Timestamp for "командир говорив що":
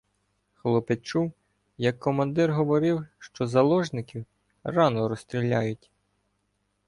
1.99-3.47